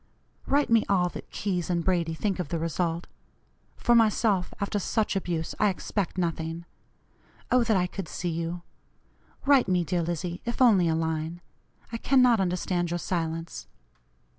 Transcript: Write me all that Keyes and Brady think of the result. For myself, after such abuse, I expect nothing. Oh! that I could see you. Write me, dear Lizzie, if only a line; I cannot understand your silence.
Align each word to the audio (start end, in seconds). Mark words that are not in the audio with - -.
Write 0.47 0.71
me 0.71 0.83
all 0.89 1.09
that 1.09 1.29
Keyes 1.29 1.69
and 1.69 1.83
Brady 1.85 2.15
think 2.15 2.39
of 2.39 2.47
the 2.49 2.57
result. 2.57 3.05
For 3.77 3.93
myself, 3.93 4.51
after 4.59 4.79
such 4.79 5.15
abuse, 5.15 5.53
I 5.59 5.69
expect 5.69 6.17
nothing. 6.17 6.65
Oh! 7.51 7.63
that 7.63 7.77
I 7.77 7.85
could 7.85 8.07
see 8.07 8.29
you. 8.31 8.63
Write 9.45 9.67
me, 9.67 9.83
dear 9.83 10.01
Lizzie, 10.01 10.41
if 10.43 10.59
only 10.59 10.87
a 10.87 10.95
line; 10.95 11.39
I 11.91 11.97
cannot 11.97 12.39
understand 12.39 12.89
your 12.89 12.97
silence. 12.97 13.67